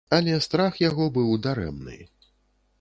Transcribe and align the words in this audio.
Але 0.17 0.37
страх 0.45 0.79
яго 0.85 1.05
быў 1.19 1.29
дарэмны. 1.49 1.99